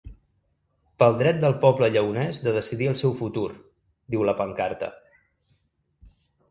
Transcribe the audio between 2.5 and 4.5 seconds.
decidir el seu futur, diu la